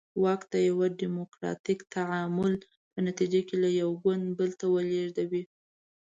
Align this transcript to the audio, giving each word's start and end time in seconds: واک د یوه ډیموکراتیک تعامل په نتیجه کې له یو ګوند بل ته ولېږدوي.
واک 0.23 0.41
د 0.53 0.55
یوه 0.69 0.87
ډیموکراتیک 0.99 1.79
تعامل 1.95 2.53
په 2.91 2.99
نتیجه 3.07 3.41
کې 3.47 3.55
له 3.63 3.69
یو 3.81 3.89
ګوند 4.03 4.25
بل 4.37 4.51
ته 4.59 4.65
ولېږدوي. 4.75 5.43